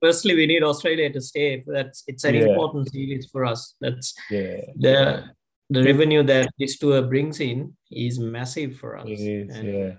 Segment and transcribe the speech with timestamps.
[0.00, 1.62] firstly we need Australia to stay.
[1.66, 2.46] That's it's an Yeah.
[2.48, 3.74] important series for us.
[3.80, 5.24] That's Yeah, the
[5.70, 9.06] the revenue that this tour brings in is massive for us.
[9.06, 9.56] it is.
[9.56, 9.94] And, Yeah.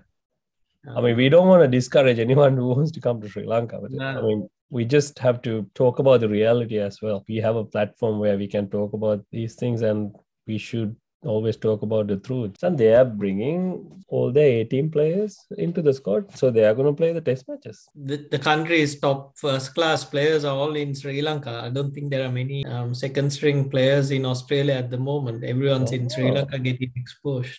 [0.88, 3.44] I um, mean, we don't want to discourage anyone who wants to come to Sri
[3.44, 7.22] Lanka, but I mean, we just have to talk about the reality as well.
[7.28, 10.14] We have a platform where we can talk about these things, and
[10.46, 12.56] we should always talk about the truth.
[12.62, 16.86] And they are bringing all their 18 players into the squad, so they are going
[16.86, 17.88] to play the test matches.
[17.94, 21.62] the, the country's top first class players are all in Sri Lanka.
[21.64, 25.44] I don't think there are many um, second string players in Australia at the moment.
[25.44, 26.32] Everyone's in Sri Oh.
[26.34, 27.58] Lanka getting exposed.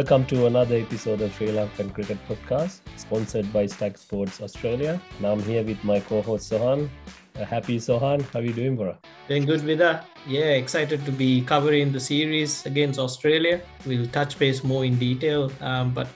[0.00, 4.98] Welcome to another episode of Sri Lankan Cricket Podcast, sponsored by Stack Sports Australia.
[5.20, 6.88] Now I'm here with my co-host Sohan.
[7.36, 8.96] Uh, happy Sohan, how are you doing, bro?
[9.28, 10.06] Doing good with that.
[10.26, 13.60] Yeah, excited to be covering the series against Australia.
[13.84, 16.08] We'll touch base more in detail, um, but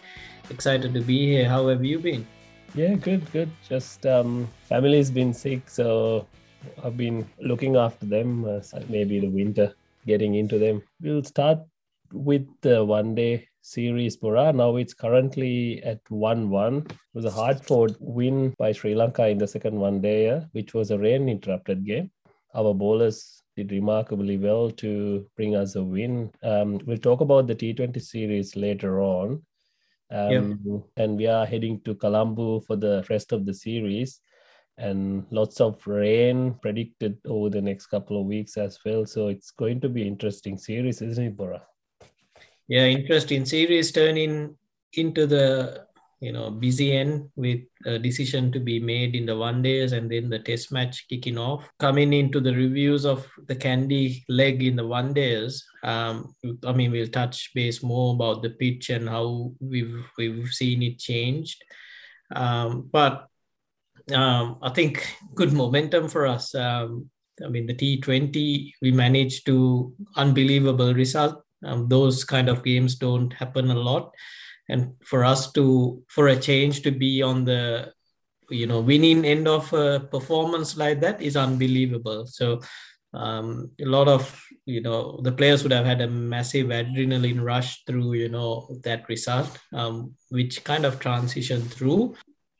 [0.48, 1.46] excited to be here.
[1.46, 2.26] How have you been?
[2.74, 3.50] Yeah, good, good.
[3.68, 6.26] Just um, family's been sick, so
[6.82, 8.46] I've been looking after them.
[8.46, 9.74] Uh, maybe the winter,
[10.06, 10.80] getting into them.
[11.02, 11.58] We'll start
[12.14, 14.52] with the one-day series, Bora.
[14.52, 16.86] Now it's currently at one-one.
[16.86, 20.90] It was a hard-fought win by Sri Lanka in the second one-day, uh, which was
[20.90, 22.10] a rain-interrupted game.
[22.54, 26.30] Our bowlers did remarkably well to bring us a win.
[26.42, 29.42] Um, we'll talk about the T20 series later on.
[30.10, 30.30] Um,
[30.96, 34.20] And we are heading to Colombo for the rest of the series.
[34.76, 39.06] And lots of rain predicted over the next couple of weeks as well.
[39.06, 41.62] So it's going to be interesting series, isn't it, Bora?
[42.66, 44.56] Yeah, interesting series turning
[44.94, 45.84] into the
[46.20, 50.10] you know busy end with a decision to be made in the one days and
[50.10, 51.68] then the test match kicking off.
[51.78, 56.92] Coming into the reviews of the Kandy leg in the one days, um, I mean
[56.92, 61.62] we'll touch base more about the pitch and how we've we've seen it changed.
[62.34, 63.28] Um, but
[64.14, 66.54] um, I think good momentum for us.
[66.54, 67.10] Um,
[67.44, 73.32] I mean the T20 we managed to unbelievable result um, those kind of games don't
[73.32, 74.14] happen a lot.
[74.68, 77.92] And for us to for a change to be on the
[78.50, 82.26] you know winning end of a performance like that is unbelievable.
[82.26, 82.60] So
[83.12, 87.84] um, a lot of you know the players would have had a massive adrenaline rush
[87.84, 92.16] through you know that result um, which kind of transitioned through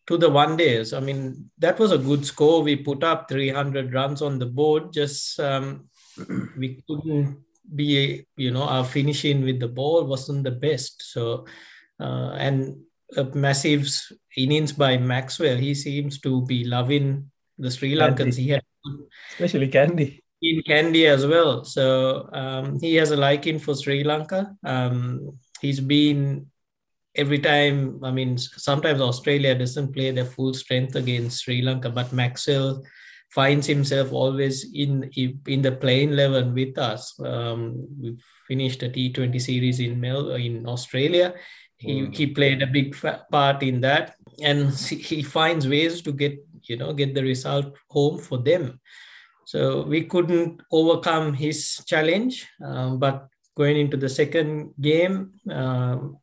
[0.06, 0.92] to the one days.
[0.92, 2.62] I mean that was a good score.
[2.62, 4.92] We put up 300 runs on the board.
[4.92, 5.88] Just um,
[6.58, 7.38] we couldn't
[7.74, 11.02] be you know our finishing with the ball wasn't the best.
[11.02, 11.46] So
[12.00, 12.82] uh, and
[13.16, 13.88] a massive
[14.36, 18.36] innings by maxwell he seems to be loving the sri lankans.
[18.36, 18.62] He had
[19.30, 20.20] Especially Kandy.
[20.42, 21.64] in kandy as well.
[21.64, 24.54] So um, he has a liking for sri lanka.
[24.64, 26.46] Um, he's been
[27.16, 32.12] every time i mean sometimes australia doesn't play their full strength against sri lanka but
[32.12, 32.82] maxwell
[33.34, 35.10] finds himself always in
[35.46, 37.18] in the playing level with us.
[37.20, 37.60] Um,
[38.00, 38.16] we
[38.48, 41.34] finished a T20 series in Mel in Australia.
[41.76, 42.16] He Mm.
[42.16, 42.96] he played a big
[43.36, 44.70] part in that, and
[45.10, 46.34] he finds ways to get
[46.70, 48.80] you know get the result home for them.
[49.46, 55.16] So we couldn't overcome his challenge, um, but going into the second game,
[55.50, 56.18] um,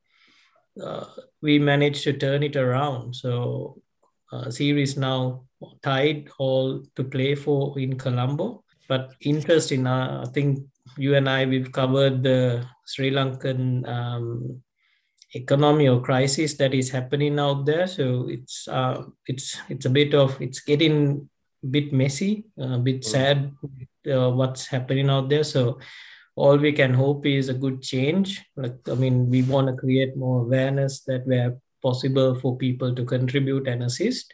[0.82, 1.06] uh,
[1.42, 3.16] we managed to turn it around.
[3.16, 3.82] So
[4.50, 5.44] series now
[5.81, 8.64] tied all to play for in Colombo.
[8.88, 10.66] But interesting, uh, I think
[10.97, 14.62] you and I we've covered the Sri Lankan um,
[15.34, 17.88] economy or crisis that is happening out there.
[17.88, 21.30] So it's uh, it's it's a bit of it's getting
[21.63, 23.06] a bit messy, a bit Mm.
[23.06, 23.38] sad
[24.12, 25.44] uh, what's happening out there.
[25.44, 25.80] So
[26.36, 28.44] all we can hope is a good change.
[28.56, 33.06] Like I mean, we want to create more awareness that where possible for people to
[33.06, 34.34] contribute and assist.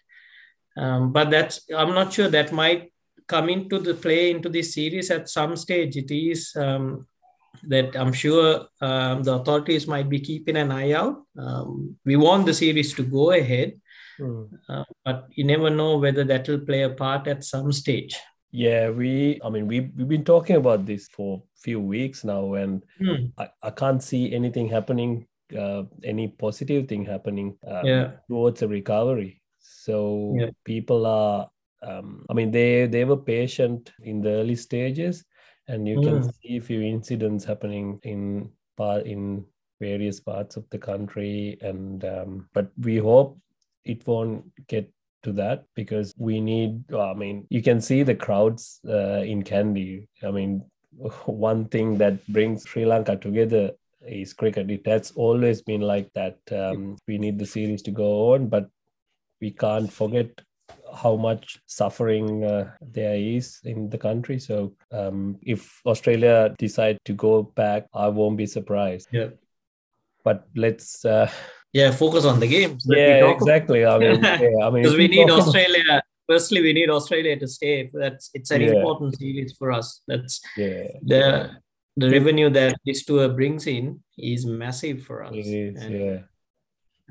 [0.76, 2.92] Um, but that's I'm not sure that might
[3.28, 5.98] come into the play into this series at some stage.
[5.98, 7.08] It is um,
[7.64, 11.24] that I'm sure um, the authorities might be keeping an eye out.
[11.38, 13.80] Um, we want the series to go ahead,
[14.20, 14.50] Mm.
[14.68, 18.18] uh, but you never know whether that will play a part at some stage.
[18.52, 22.54] Yeah, we, I mean, we, we've been talking about this for a few weeks now,
[22.56, 23.30] and Hmm.
[23.38, 25.28] I, I can't see anything happening,
[25.58, 28.12] uh, any positive thing happening um, Yeah.
[28.28, 29.42] towards a recovery.
[29.60, 30.50] So Yeah.
[30.66, 31.50] people are,
[31.84, 35.24] um, I mean, they they were patient in the early stages,
[35.68, 36.34] and you can Mm.
[36.42, 39.46] see a few incidents happening in part in
[39.80, 43.38] various parts of the country, and um, but we hope
[43.86, 44.92] it won't get
[45.24, 50.08] to that because we need i mean you can see the crowds uh, in kandy
[50.24, 50.64] i mean
[51.26, 53.72] one thing that brings sri lanka together
[54.08, 54.72] is cricket.
[54.72, 56.38] It has always been like that.
[56.52, 58.70] Um, we need the series to go on, but
[59.42, 60.30] we can't forget
[60.96, 64.40] how much suffering uh, there is in the country.
[64.40, 69.10] So um, if Australia decide to go back, I won't be surprised.
[69.12, 69.30] Yeah.
[70.24, 71.06] But let's.
[71.06, 71.30] Uh,
[71.74, 72.86] yeah, focus on the games.
[72.90, 73.86] Yeah, exactly.
[73.86, 76.02] I mean, yeah, I mean, because we need Australia.
[76.28, 77.90] Firstly, we need Australia to stay.
[77.94, 78.72] That's it's an yeah.
[78.72, 80.02] important series for us.
[80.08, 80.88] That's yeah.
[81.04, 81.52] The
[81.98, 85.34] the revenue that this tour brings in is massive for us.
[85.34, 86.20] It is, and, yeah.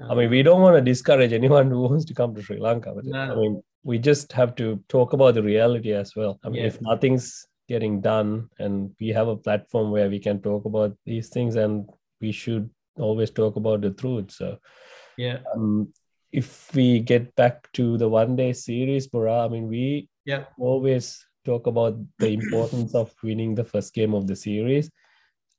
[0.08, 2.92] I mean, we don't want to discourage anyone who wants to come to Sri Lanka,
[2.94, 3.32] but no.
[3.32, 6.38] I mean, we just have to talk about the reality as well.
[6.44, 6.68] I mean, yeah.
[6.68, 11.28] if nothing's getting done and we have a platform where we can talk about these
[11.30, 11.88] things, and
[12.20, 14.30] we should always talk about the truth.
[14.30, 14.58] So,
[15.16, 15.38] yeah.
[15.54, 15.92] Um,
[16.30, 21.24] if we get back to the one day series, Bora, I mean, we yeah always
[21.46, 24.90] talk about the importance of winning the first game of the series.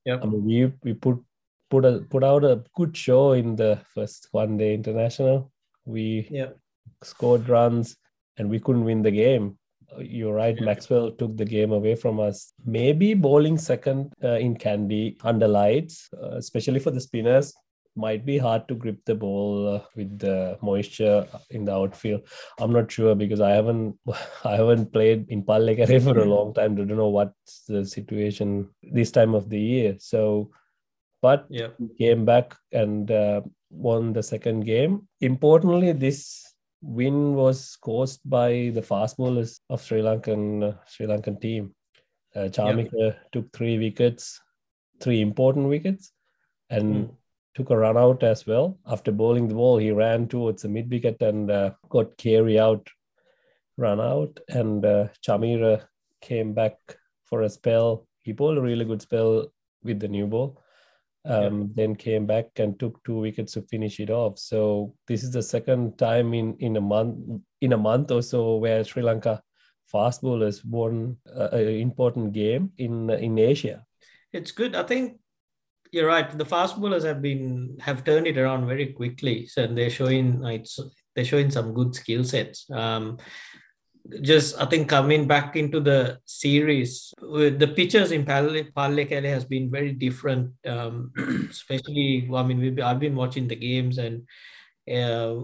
[0.05, 0.19] Yeah.
[0.21, 1.17] I mean, we we put
[1.69, 5.51] put a put out a good show in the first one day international.
[5.85, 6.51] We yeah.
[7.03, 7.95] scored runs
[8.37, 9.57] and we couldn't win the game.
[9.99, 10.59] You're right.
[10.59, 12.53] Maxwell took the game away from us.
[12.65, 17.53] Maybe bowling second uh, in Kandy under lights, uh, especially for the spinners,
[17.97, 22.21] might be hard to grip the ball uh, with the moisture in the outfield.
[22.59, 23.97] I'm not sure because I haven't
[24.43, 26.73] I haven't played in Pallekele for a long time.
[26.73, 29.95] I don't know what's the situation this time of the year.
[29.99, 30.51] So
[31.21, 31.69] but yeah.
[31.97, 35.07] came back and uh, won the second game.
[35.21, 36.43] Importantly, this
[36.81, 41.73] win was caused by the fast bowlers of Sri Lankan uh, Sri Lankan team.
[42.35, 43.11] Uh, Chamika yeah.
[43.31, 44.39] took three wickets,
[45.01, 46.11] three important wickets,
[46.69, 47.09] and mm.
[47.57, 48.79] Took a run out as well.
[48.85, 52.87] After bowling the ball, he ran towards the mid wicket and uh, got carry out,
[53.75, 55.83] run out, and uh, Chamira
[56.21, 56.77] came back
[57.25, 58.07] for a spell.
[58.21, 59.51] He bowled a really good spell
[59.83, 60.61] with the new ball
[61.27, 61.67] um, yeah.
[61.75, 64.39] then came back and took two wickets to finish it off.
[64.39, 68.55] So this is the second time in in a month in a month or so
[68.55, 69.41] where Sri Lanka
[69.87, 73.83] fast bowlers won an important game in in Asia.
[74.31, 74.75] It's good.
[74.75, 75.19] I think
[75.91, 76.29] you're right.
[76.37, 79.47] The fast bowlers have been have turned it around very quickly.
[79.47, 80.79] So they're showing it's
[81.15, 82.69] they're showing some good skill sets.
[82.71, 83.17] Um,
[84.21, 89.69] just I think coming back into the series, with the pitches in Pallekele has been
[89.69, 90.53] very different.
[90.65, 91.11] Um,
[91.49, 94.27] especially, I mean, we've, I've been watching the games, and
[94.91, 95.41] uh,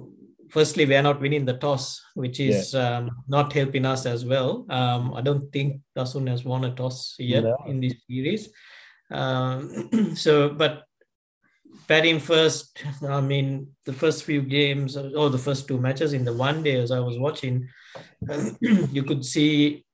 [0.50, 2.98] firstly, we are not winning the toss, which is yeah.
[2.98, 4.66] um, not helping us as well.
[4.70, 7.58] Um, I don't think Dasun has won a toss yet no.
[7.68, 8.50] in this series.
[9.14, 10.84] Um, so, but
[11.88, 16.34] batting first, I mean, the first few games or the first two matches in the
[16.34, 17.70] one day as I was watching,
[18.60, 19.86] you could see,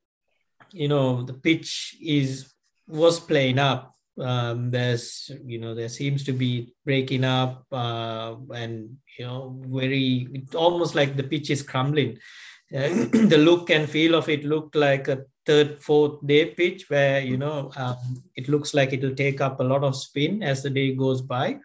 [0.72, 2.54] you know, the pitch is
[2.88, 3.96] was playing up.
[4.20, 10.28] Um, there's, you know, there seems to be breaking up uh, and, you know, very,
[10.54, 12.18] almost like the pitch is crumbling.
[12.72, 17.38] the look and feel of it looked like a third, fourth day pitch where, you
[17.38, 20.70] know, um, it looks like it will take up a lot of spin as the
[20.70, 21.58] day goes by.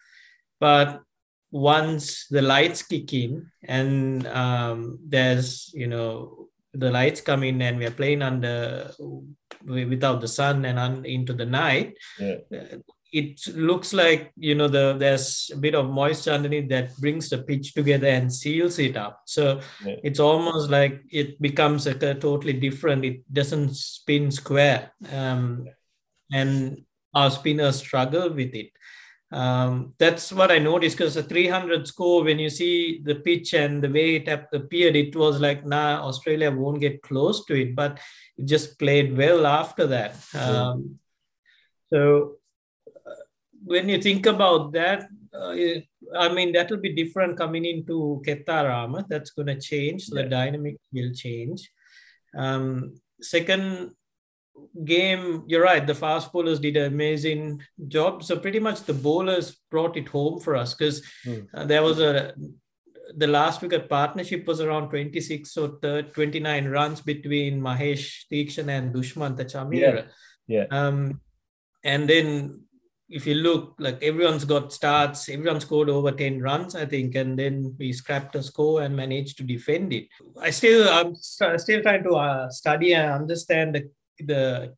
[0.59, 1.03] But
[1.55, 7.79] once the lights kick in and um, there's you know the lights come in and
[7.79, 8.91] we're playing under
[9.63, 12.35] without the sun and un, into the night yeah.
[13.15, 17.39] It looks like you know the there's a bit of moisture underneath that brings the
[17.39, 19.95] pitch together and seals it up so yeah.
[20.03, 25.65] it's almost like it becomes a, a, totally different it doesn't spin square um,
[26.33, 28.71] and our spinners struggle with it
[29.31, 33.83] um, that's what I noticed because the 300 score, when you see the pitch and
[33.83, 37.99] the way it appeared, it was like, nah, Australia won't get close to it, but
[38.39, 40.15] it just played well after that.
[40.35, 41.01] Um,
[41.93, 42.44] so uh,
[43.65, 45.55] when you think about that, uh,
[46.17, 49.07] I mean, that will be different coming into Khettarama.
[49.09, 50.09] That's going to change.
[50.09, 50.23] Yeah.
[50.23, 51.71] The dynamic will change.
[52.37, 53.93] Um, second,
[54.85, 55.87] game, you're right.
[55.87, 58.23] The fast bowlers did an amazing job.
[58.23, 61.47] So pretty much the bowlers brought it home for us because mm.
[61.55, 62.35] uh, there was a
[63.17, 68.95] the last wicket partnership was around 26 or 30, 29 runs between Mahesh Theekshana and
[68.95, 70.07] Dushmantha Chamira.
[70.47, 70.65] Yeah.
[70.65, 70.65] yeah.
[70.71, 71.21] Um,
[71.85, 72.64] and then
[73.09, 77.39] if you look, like everyone's got starts, everyone scored over 10 runs, I think, and
[77.39, 80.09] then we scrapped a score and managed to defend it.
[80.41, 83.91] I still, I'm still trying to uh, study and understand the
[84.25, 84.75] the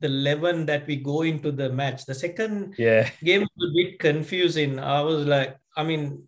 [0.00, 2.06] the 11 that we go into the match.
[2.06, 3.08] The second yeah.
[3.22, 4.80] game was a bit confusing.
[4.80, 6.26] I was like, I mean,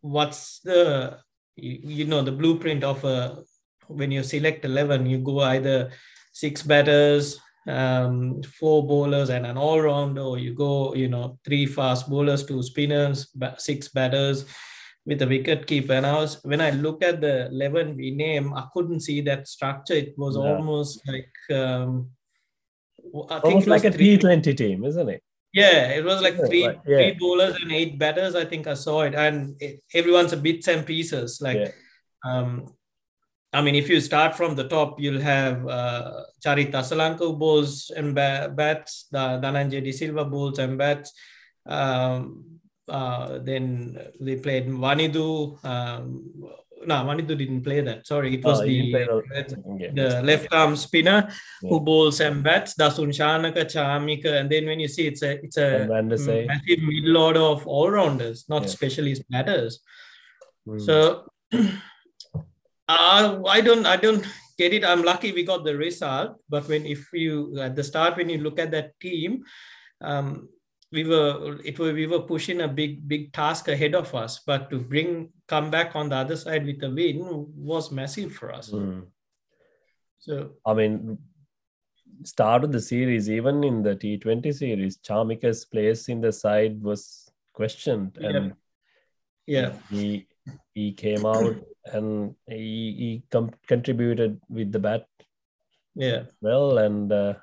[0.00, 1.18] what's the
[1.56, 3.42] you, you know the blueprint of a
[3.86, 5.90] when you select 11 you go either
[6.32, 12.08] six batters um, four bowlers and an all-rounder, or you go, you know, three fast
[12.08, 14.44] bowlers, two spinners, six batters
[15.06, 15.94] with a wicket keeper.
[15.94, 19.48] And I was when I look at the eleven we name, I couldn't see that
[19.48, 19.94] structure.
[19.94, 20.42] It was yeah.
[20.42, 22.10] almost like um,
[23.28, 25.22] I almost like a T Twenty team, isn't it?
[25.52, 26.74] Yeah, it was like three yeah.
[26.84, 28.34] three bowlers and eight batters.
[28.36, 31.40] I think I saw it, and it, everyone's a bits and pieces.
[31.40, 31.70] Like, yeah.
[32.24, 32.66] um,
[33.52, 38.14] I mean, if you start from the top, you'll have uh, Charith Asalanka bowls and
[38.14, 41.12] bats, the Dhananjay De Silva bowls and bats.
[41.66, 45.64] Um, uh, then they played Wanindu.
[45.64, 46.32] Um,
[46.86, 48.06] no, Wanindu didn't play that.
[48.06, 51.28] Sorry, it was oh, the, the, the left arm spinner
[51.62, 51.68] yeah.
[51.68, 52.74] who bowls and bats.
[52.74, 57.40] Dasun Shanaka, Chamika, and then when you see it's a it's a massive middle order
[57.40, 58.68] of all rounders, not yeah.
[58.68, 59.80] specialist batters.
[60.68, 60.80] Mm.
[60.80, 61.26] So.
[62.90, 64.26] Uh, I don't I don't
[64.58, 64.84] get it.
[64.84, 68.38] I'm lucky we got the result, but when if you at the start when you
[68.38, 69.44] look at that team,
[70.00, 70.48] um,
[70.90, 74.70] we were it were we were pushing a big big task ahead of us, but
[74.70, 78.70] to bring come back on the other side with a win was massive for us.
[78.70, 79.06] Mm.
[80.18, 81.18] So I mean,
[82.24, 87.30] start of the series, even in the T20 series, Chamika's place in the side was
[87.52, 88.54] questioned, and
[89.46, 90.26] yeah, he
[90.74, 91.54] he came out
[91.86, 95.06] and he, he com- contributed with the bat.
[95.94, 96.24] Yeah.
[96.40, 97.34] Well and uh,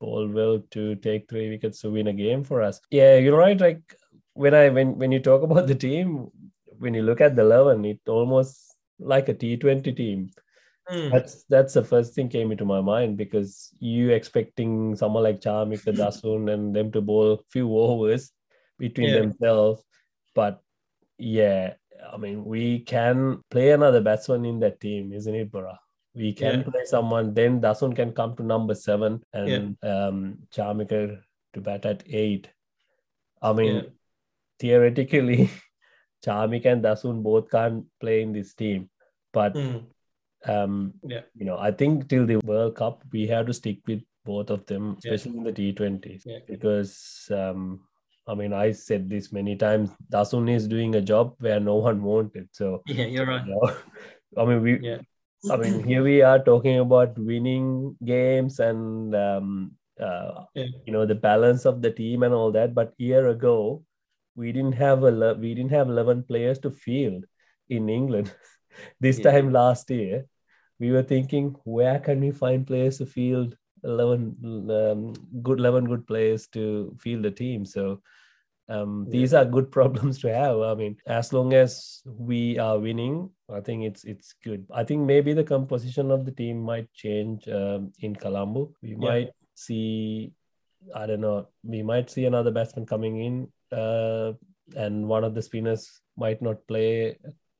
[0.00, 2.80] bowled well to take three wickets to win a game for us.
[2.90, 3.82] Yeah you're right like
[4.34, 6.28] when i when when you talk about the team
[6.78, 10.30] when you look at the 11 it almost like a t20 team.
[10.90, 11.12] Mm.
[11.12, 15.94] that's that's the first thing came into my mind because you expecting someone like Chamika
[16.00, 18.32] Dasun and them to bowl few overs
[18.80, 19.20] between yeah.
[19.20, 19.84] themselves.
[20.34, 20.60] But
[21.18, 21.74] yeah
[22.10, 25.78] I mean, we can play another batsman in that team, isn't it, Bora?
[26.14, 26.64] We can yeah.
[26.64, 27.32] play someone.
[27.34, 30.06] Then Dasun can come to number seven and yeah.
[30.06, 31.18] um, Chamika
[31.54, 32.48] to bat at eight.
[33.40, 33.82] I mean, yeah.
[34.58, 35.50] theoretically,
[36.24, 38.90] Chamika and Dasun both can't play in this team,
[39.32, 39.84] but mm.
[40.46, 41.22] um, yeah.
[41.34, 44.66] you know, I think till the World Cup we have to stick with both of
[44.66, 47.80] them, especially in the T20s, because um,
[48.26, 49.90] I mean, I said this many times.
[50.10, 52.48] Dasun is doing a job where no one wanted.
[52.52, 53.44] So yeah, you're right.
[53.44, 53.76] You know,
[54.42, 54.78] I mean, we.
[54.80, 54.98] Yeah.
[55.50, 60.66] I mean, here we are talking about winning games and um, uh, yeah.
[60.86, 62.74] you know the balance of the team and all that.
[62.74, 63.82] But year ago,
[64.36, 67.24] we didn't have a we didn't have eleven players to field
[67.68, 68.32] in England.
[69.00, 69.32] this yeah.
[69.32, 70.26] time last year,
[70.78, 75.12] we were thinking, where can we find players to field 11 um,
[75.42, 78.00] good 11 good players to field the team so
[78.68, 83.28] um, these are good problems to have i mean as long as we are winning
[83.52, 87.48] i think it's it's good i think maybe the composition of the team might change
[87.48, 88.96] um, in colombo we yeah.
[88.96, 90.32] might see
[90.94, 94.32] i don't know we might see another batsman coming in uh,
[94.76, 97.16] and one of the spinners might not play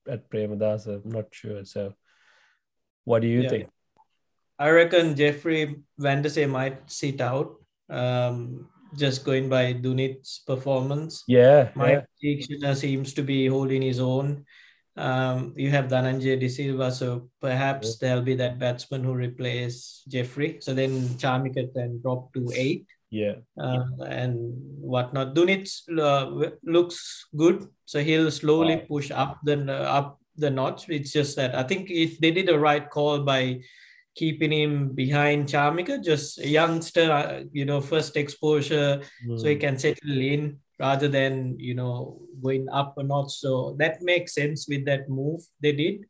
[0.08, 1.02] at Premadasa.
[1.04, 1.64] I'm not sure.
[1.64, 1.94] So,
[3.04, 3.48] what do you yeah.
[3.48, 3.68] think?
[4.62, 7.58] I reckon Jeffrey Van der Say might sit out.
[7.90, 11.24] Um, just going by Dunith's performance.
[11.26, 11.70] Yeah.
[11.74, 12.74] Mike yeah.
[12.74, 14.44] seems to be holding his own.
[14.94, 17.96] Um, you have Dananjay De Silva, so perhaps yeah.
[18.00, 20.58] there'll be that batsman who replaces Jeffrey.
[20.60, 22.86] So then Chamika can drop to eight.
[23.10, 23.42] Yeah.
[23.58, 24.38] Uh, and
[24.78, 25.34] whatnot.
[25.34, 28.86] Dunith uh, looks good, so he'll slowly wow.
[28.88, 30.88] push up the uh, up the notch.
[30.88, 33.60] It's just that I think if they did a right call by
[34.14, 39.38] keeping him behind Chamika, just a youngster, uh, you know, first exposure, mm.
[39.38, 39.60] so he hmm.
[39.60, 43.30] can settle in rather than, you know, going up or not.
[43.30, 46.04] So that makes sense with that move they did.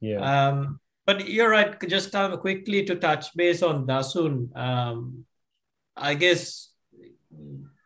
[0.00, 0.20] Yeah.
[0.20, 4.54] Um, but you're right, just kind of quickly to touch base on Dasun.
[4.56, 5.24] Um,
[5.96, 6.72] I guess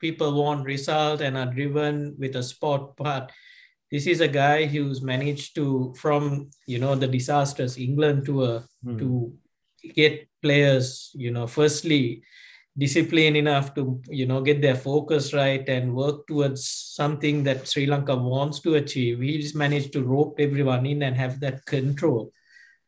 [0.01, 3.31] people want result and are driven with a spot, but
[3.91, 8.65] this is a guy who's managed to from you know the disastrous England to a
[8.85, 8.99] mm.
[8.99, 9.33] to
[9.95, 12.23] get players, you know, firstly,
[12.79, 17.87] disciplined enough to, you know, get their focus right and work towards something that Sri
[17.87, 19.21] Lanka wants to achieve.
[19.21, 22.33] He's managed to rope everyone in and have that control.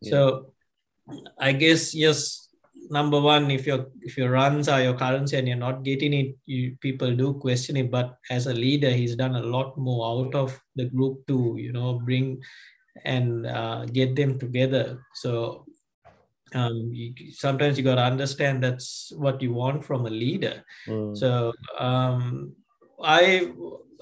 [0.01, 0.11] Yeah.
[0.11, 0.53] So
[1.39, 2.49] I guess yes,
[2.91, 6.37] number one, if your if your runs are your currency and you're not getting it,
[6.47, 7.91] you, people do question it.
[7.91, 11.73] But as a leader, he's done a lot more out of the group to you
[11.73, 12.41] know bring
[13.05, 15.03] and uh, get them together.
[15.15, 15.65] So
[16.55, 20.65] um, you, sometimes you got to understand that's what you want from a leader.
[20.87, 21.17] Mm.
[21.17, 22.53] So um,
[23.03, 23.53] I,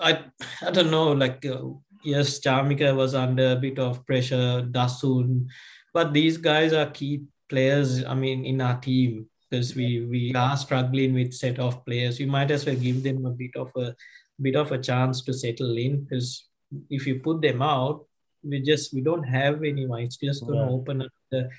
[0.01, 0.25] I,
[0.63, 1.13] I don't know.
[1.13, 1.63] Like uh,
[2.05, 5.47] yes, Chamika was under a bit of pressure, Dasun,
[5.93, 8.05] but these guys are key players.
[8.05, 9.27] I mean, in our team.
[9.51, 12.21] because we we are struggling with set of players.
[12.21, 13.95] You might as well give them a bit of a
[14.41, 16.47] bit of a chance to settle in because
[16.89, 18.07] if you put them out,
[18.45, 20.03] we just we don't have anyone.
[20.03, 20.77] It's just going to Yeah.
[20.77, 21.51] open another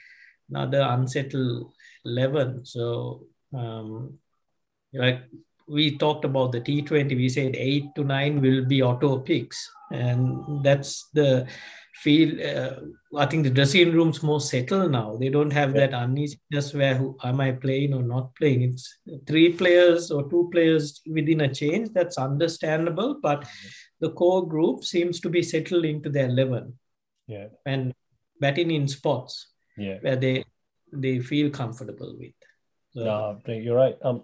[0.52, 1.72] another unsettled
[2.06, 2.60] level.
[2.64, 4.18] So um,
[4.94, 5.24] like
[5.68, 10.64] we talked about the T20, we said eight to nine will be auto picks, and
[10.64, 11.48] that's the
[11.96, 12.30] feel.
[12.46, 15.16] Uh, I think the dressing room's more settled now.
[15.18, 15.88] They don't have Yeah.
[15.88, 18.64] that uneasiness where who am I playing or not playing.
[18.64, 21.90] It's three players or two players within a change.
[21.94, 23.46] That's understandable, but
[24.00, 26.78] the core group seems to be settled into their eleven
[27.28, 27.48] Yeah.
[27.66, 27.94] and
[28.40, 29.51] batting in spots
[29.82, 29.98] Yeah.
[30.02, 30.44] where they
[31.04, 32.36] they feel comfortable with.
[32.94, 33.98] So, No, you're right.
[34.02, 34.24] Um,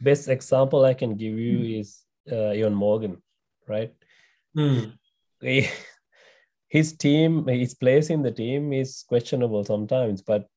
[0.00, 3.22] best example I can give you is uh, Eoin Morgan,
[3.68, 3.92] right?
[4.54, 4.90] hmm,
[5.40, 5.70] He-
[6.68, 10.48] his team, his place in the team is questionable sometimes, but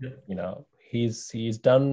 [0.00, 0.16] Yeah.
[0.28, 1.88] you know, he's he's done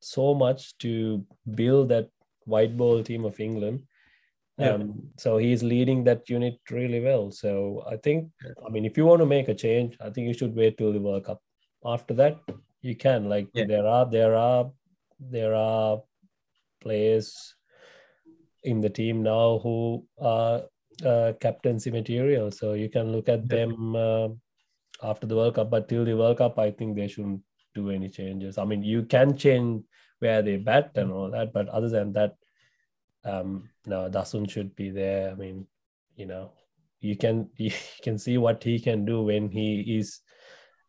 [0.00, 1.24] so much to
[1.60, 2.08] build that
[2.44, 3.86] white ball team of England.
[4.58, 4.74] Yeah.
[4.74, 7.30] Um, so he's leading that unit really well.
[7.32, 8.30] So I think,
[8.64, 10.92] I mean, if you want to make a change, I think you should wait till
[10.92, 11.42] the World Cup.
[11.84, 12.38] After that,
[12.80, 13.28] you can.
[13.28, 13.66] Like Yeah.
[13.66, 14.70] there are there are
[15.18, 16.02] there are
[16.80, 17.54] players
[18.62, 20.62] in the team now who are
[21.04, 22.50] uh, captaincy material.
[22.50, 24.28] So you can look at them uh,
[25.02, 25.70] after the World Cup.
[25.70, 27.42] But till the World Cup, I think they shouldn't
[27.74, 28.56] do any changes.
[28.56, 29.82] I mean, you can change
[30.20, 32.36] where they bat and all that, but other than that,
[33.24, 35.30] um, no, Dasun should be there.
[35.30, 35.66] I mean,
[36.16, 36.52] you know,
[37.00, 40.20] you can you can see what he can do when he is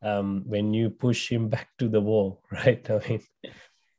[0.01, 2.89] um, when you push him back to the wall, right?
[2.89, 3.21] I mean,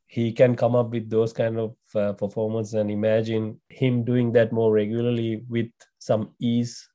[0.07, 4.53] he can come up with those kind of uh, performance and imagine him doing that
[4.53, 5.67] more regularly with
[5.99, 6.87] some ease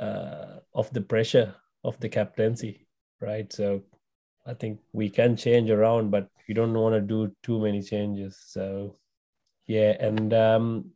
[0.00, 1.54] uh, of the pressure
[1.84, 2.88] of the captaincy,
[3.20, 3.52] right?
[3.52, 3.82] So
[4.46, 8.36] I think we can change around, but you don't want to do too many changes.
[8.44, 8.96] So
[9.66, 10.90] yeah, and um,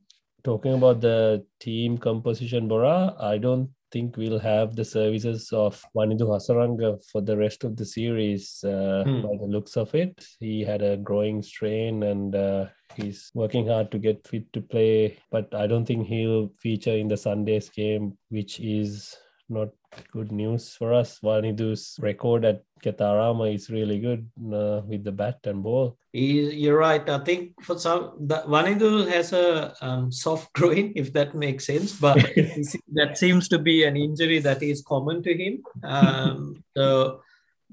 [0.44, 6.28] talking about the team composition, Bora, I don't think we'll have the services of Wanindu
[6.28, 9.22] Hasaranga for the rest of the series uh, Hmm.
[9.22, 10.26] by the looks of it.
[10.40, 15.18] He had a growing strain and uh, he's working hard to get fit to play,
[15.30, 19.16] but I don't think he'll feature in the Sunday's game, which is
[19.48, 19.68] not
[20.12, 21.20] good news for us.
[21.20, 25.96] Wanindu's record at Khettarama is really good uh, with the bat and ball.
[26.12, 27.08] you're right.
[27.08, 31.92] I think for some, Wanindu has a um, soft groin, if that makes sense.
[31.92, 32.16] But
[32.92, 35.62] that seems to be an injury that is common to him.
[35.82, 37.22] Um, so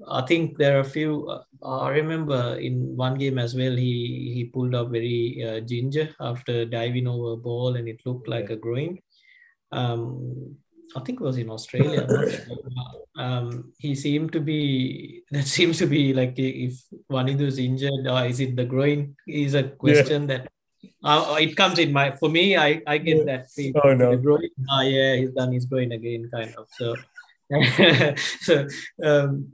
[0.08, 1.28] I think there are a few.
[1.28, 6.14] Uh, I remember in one game as well, he he pulled up very uh, ginger
[6.20, 8.98] after diving over a ball, and it looked like a groin.
[9.72, 10.56] Um,
[10.94, 12.06] I think it was in Australia.
[12.06, 12.56] Sure.
[13.16, 15.22] Um, he seemed to be.
[15.30, 19.16] That seems to be like if Wanindu is injured, or is it the groin?
[19.26, 20.48] Is a question that.
[21.02, 22.56] Uh, it comes in my for me.
[22.56, 23.24] I I get Yeah.
[23.24, 23.50] that.
[23.50, 23.72] feel.
[23.82, 24.10] Oh, no.
[24.12, 24.48] The groin.
[24.70, 26.66] Ah, yeah, he's done his groin again, kind of.
[26.78, 26.94] So,
[28.40, 28.66] so
[29.02, 29.48] um,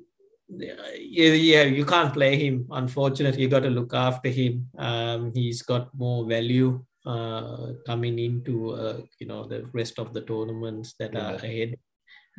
[0.48, 2.66] yeah, yeah, you can't play him.
[2.70, 4.68] Unfortunately, you got to look after him.
[4.76, 10.20] Um, he's got more value uh, coming into uh, you know the rest of the
[10.22, 11.76] tournaments that are ahead.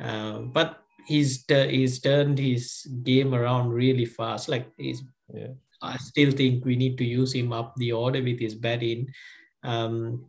[0.00, 4.48] Um, but he's he's turned his game around really fast.
[4.48, 5.54] Like he's, Yeah.
[5.82, 9.12] I still think we need to use him up the order with his batting.
[9.62, 10.26] Um,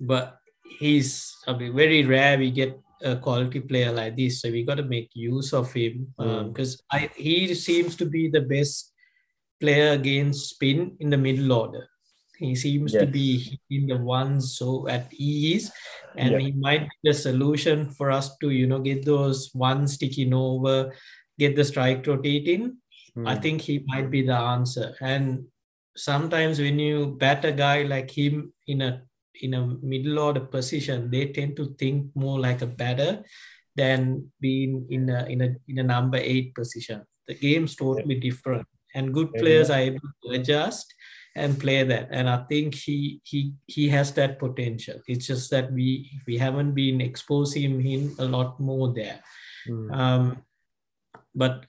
[0.00, 0.38] but
[0.78, 4.76] he's I mean, very rare we get a quality player like this, so we got
[4.76, 6.52] to make use of him Mm.
[6.52, 8.92] because I he seems to be the best
[9.60, 11.88] player against spin in the middle order.
[12.38, 15.70] He seems to be in the one so at ease,
[16.16, 16.38] and Yeah.
[16.38, 20.92] he might be the solution for us to you know get those ones ticking over,
[21.38, 22.78] get the strike rotating.
[23.16, 23.42] I Mm.
[23.42, 24.96] think he might be the answer.
[25.00, 25.46] And
[25.96, 29.02] sometimes when you bat a guy like him in a
[29.42, 33.22] in a middle order position, they tend to think more like a batter
[33.76, 37.02] than being in a in a in a number eight position.
[37.28, 40.94] The game's totally different, and good players are able to adjust
[41.34, 42.08] and play that.
[42.10, 45.00] And I think he he he has that potential.
[45.06, 49.20] It's just that we we haven't been exposing him a lot more there.
[49.68, 49.94] Mm.
[49.94, 50.42] Um,
[51.34, 51.66] but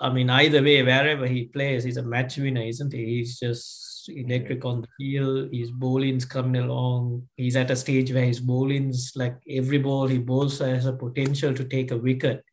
[0.00, 3.04] I mean, either way, wherever he plays, he's a match winner, isn't he?
[3.04, 5.50] He's just electric on the field.
[5.52, 7.28] His bowling's coming along.
[7.36, 11.54] He's at a stage where his bowling's like every ball he bowls has a potential
[11.54, 12.44] to take a wicket.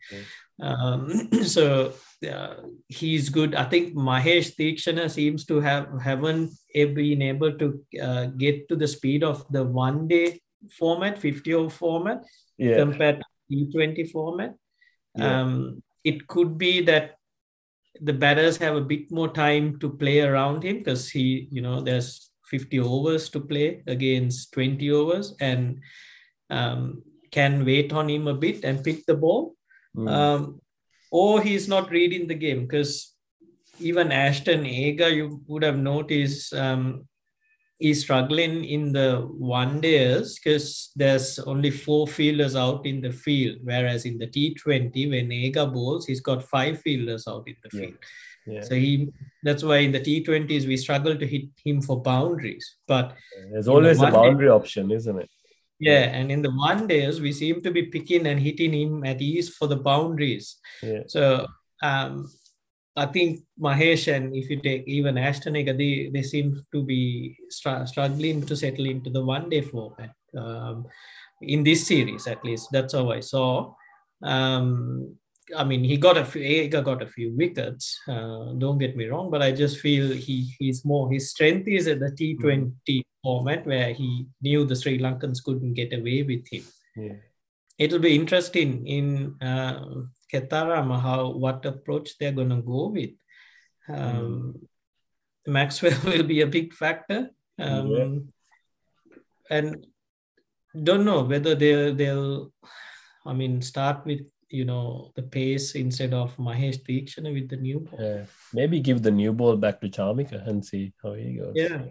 [0.62, 1.94] Um, so
[2.30, 2.56] uh,
[2.88, 3.56] he's good.
[3.56, 8.88] I think Mahesh Theekshana seems to have haven't been able to uh, get to the
[8.88, 10.42] speed of the one day
[10.78, 12.24] format, 50 over format
[12.58, 12.76] Yeah.
[12.78, 14.56] compared to T20 format.
[15.16, 15.42] Yeah.
[15.42, 17.16] Um, it could be that
[18.02, 21.82] the batters have a bit more time to play around him because he, you know,
[21.82, 25.80] there's 50 overs to play against 20 overs and
[26.50, 29.56] um, can wait on him a bit and pick the ball.
[29.96, 30.10] Mm.
[30.10, 30.62] Um,
[31.12, 33.16] or he's not reading the game because
[33.80, 37.08] even Ashton Agar, you would have noticed um,
[37.80, 43.58] he's struggling in the one days because there's only four fielders out in the field,
[43.64, 47.94] whereas in the T20, when Agar bowls, he's got five fielders out in the field.
[48.46, 48.62] Yeah.
[48.62, 49.10] So he
[49.44, 52.78] that's why in the T20s we struggle to hit him for boundaries.
[52.88, 53.16] But
[53.52, 55.30] There's always a one day- boundary option, isn't it?
[55.80, 59.22] Yeah, and in the one days we seem to be picking and hitting him at
[59.22, 60.58] ease for the boundaries.
[60.84, 61.04] Yeah.
[61.08, 61.48] So
[61.82, 62.30] um,
[62.96, 67.86] I think Mahesh and if you take even Ashton they, they seem to be str-
[67.86, 70.86] struggling to settle into the one day format um,
[71.42, 72.68] in this series at least.
[72.72, 73.74] That's how I saw.
[74.22, 75.16] Um,
[75.56, 76.42] I mean, he got a few.
[76.42, 78.00] Agar got a few wickets.
[78.08, 81.88] Uh, don't get me wrong, but I just feel he he's more his strength is
[81.88, 86.48] at the T Twenty format where he knew the Sri Lankans couldn't get away with
[86.48, 86.64] him
[86.96, 87.16] Yeah.
[87.78, 89.84] it'll be interesting in uh,
[90.32, 93.12] Khettarama how what approach they're gonna go with.
[93.90, 94.56] Um,
[95.48, 98.10] Maxwell will be a big factor, um, Yeah.
[99.50, 99.86] and
[100.84, 102.54] don't know whether they'll they'll.
[103.26, 107.80] I mean, start with you know the pace instead of Mahesh Theekshana with the new
[107.80, 108.00] ball.
[108.02, 108.26] Yeah.
[108.54, 111.54] Maybe give the new ball back to Charmika and see how he goes.
[111.56, 111.82] Yeah.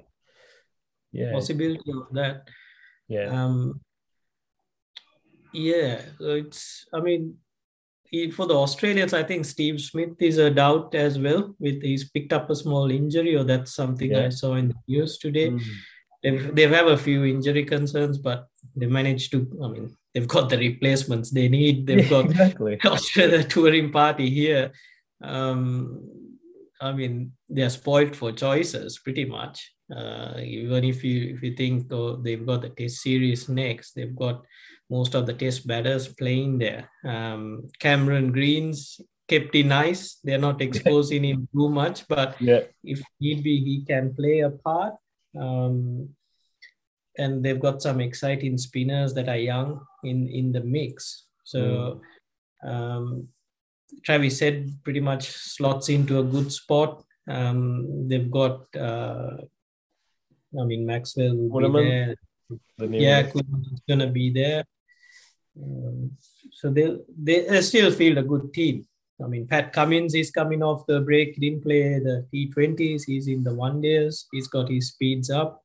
[1.13, 1.33] Yeah.
[1.33, 2.49] Possibility of that.
[3.09, 3.29] Yeah.
[3.29, 3.81] Um,
[5.53, 6.87] yeah, so it's.
[6.93, 7.37] I mean,
[8.35, 11.55] for the Australians, I think Steve Smith is a doubt as well.
[11.59, 15.19] With he's picked up a small injury, or that's something I saw in the news
[15.19, 15.51] today.
[15.51, 15.63] Mm.
[16.23, 19.47] They've they've have a few injury concerns, but they managed to.
[19.65, 21.87] I mean, they've got the replacements they need.
[21.87, 22.79] They've got exactly.
[22.85, 24.73] Australia touring party here.
[25.23, 26.11] Um,
[26.81, 29.73] I mean, they're spoiled for choices pretty much.
[29.95, 34.15] Uh, even if you if you think oh, they've got the test series next, they've
[34.17, 34.45] got
[34.91, 36.91] most of the test batters playing there.
[37.05, 40.19] Um, Cameron Greens kept in nice.
[40.25, 42.63] They're not exposing him too much, but Yeah.
[42.83, 44.95] if need be, he can play a part.
[45.39, 46.11] Um,
[47.19, 51.25] and they've got some exciting spinners that are young in in the mix.
[51.45, 52.01] So
[52.63, 53.29] um,
[54.05, 57.05] Travis said pretty much slots into a good spot.
[57.29, 59.37] Um, they've got, uh,
[60.59, 62.15] I mean, Maxwell will be there.
[62.79, 63.23] The Yeah.
[63.31, 64.65] Kuhnemann's gonna be there.
[65.61, 66.17] Um,
[66.53, 68.87] so they they they still feel a good team.
[69.23, 71.35] I mean, Pat Cummins is coming off the break.
[71.35, 73.03] He didn't play the T20s.
[73.05, 74.27] He's in the one days.
[74.31, 75.65] He's got his speeds up.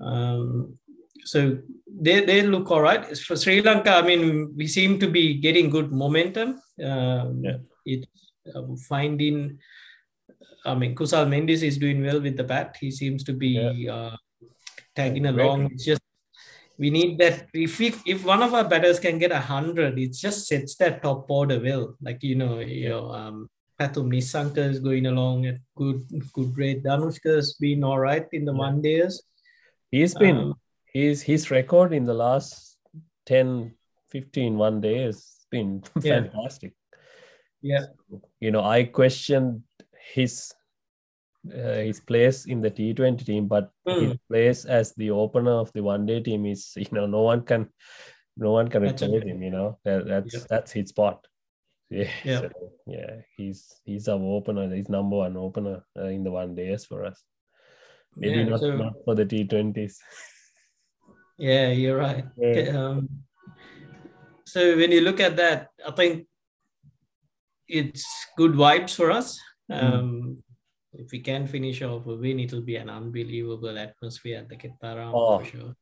[0.00, 0.78] Um,
[1.24, 3.04] so they, they look all right.
[3.18, 6.60] For Sri Lanka, I mean, we seem to be getting good momentum.
[6.82, 7.58] Um, Yeah.
[7.84, 8.06] It's
[8.54, 9.58] um, finding,
[10.64, 12.76] I mean, Kusal Mendis is doing well with the bat.
[12.80, 14.16] He seems to be uh,
[14.94, 15.44] tagging Yeah, great.
[15.46, 15.70] along.
[15.72, 16.02] It's just
[16.78, 17.46] we need that.
[17.52, 21.02] If we, if one of our batters can get a hundred, it just sets that
[21.02, 21.96] top order well.
[22.00, 26.84] Like you know, you know, um, Pathum Nissanka is going along at good good rate.
[26.84, 28.58] Danushka's been all right in the Yeah.
[28.58, 29.22] one days.
[29.90, 30.54] He's been Um,
[30.92, 32.78] his his record in the last
[33.26, 33.74] 10,
[34.08, 36.22] 15 one day has been Yeah.
[36.22, 36.74] fantastic.
[37.62, 37.86] Yeah.
[38.40, 39.62] You know, I questioned
[40.14, 40.52] his
[41.48, 44.18] uh, his place in the T20 team, but his Mm.
[44.28, 47.68] place as the opener of the one day team is, you know, no one can
[48.36, 49.28] no one can replace okay.
[49.28, 49.78] him, you know.
[49.84, 50.46] That, that's Yeah.
[50.48, 51.26] that's his spot.
[51.90, 52.10] Yeah.
[52.24, 52.40] Yeah.
[52.40, 52.50] So,
[52.86, 57.04] yeah, he's he's our opener, he's number one opener uh, in the one days for
[57.04, 57.24] us.
[58.18, 59.96] Maybe Yeah, not, so- not for the T20s.
[61.38, 62.24] Yeah, you're right.
[62.36, 62.70] Yeah.
[62.76, 63.08] Um,
[64.44, 66.26] so when you look at that, I think
[67.68, 68.04] it's
[68.36, 69.38] good vibes for us.
[69.70, 69.82] Mm.
[69.82, 70.42] Um,
[70.94, 75.12] If we can finish off a win, it'll be an unbelievable atmosphere at the Ketaram
[75.14, 75.38] Oh.
[75.38, 75.76] for sure.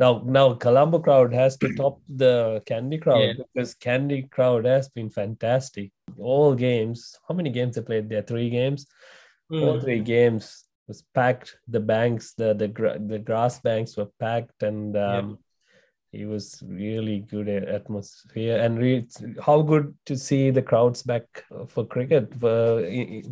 [0.00, 3.32] Now, now Colombo crowd has to top the Kandy crowd Yeah.
[3.54, 5.92] because Kandy crowd has been fantastic.
[6.18, 8.22] All games, how many games they played there?
[8.22, 8.86] Three games.
[9.52, 9.82] All Mm.
[9.82, 11.56] three games was packed.
[11.68, 12.68] The banks, the the
[13.06, 15.18] the grass banks were packed, and Yeah.
[15.18, 15.38] um,
[16.12, 18.58] it was really good atmosphere.
[18.58, 19.08] And re-
[19.44, 21.24] how good to see the crowds back
[21.68, 22.82] for cricket for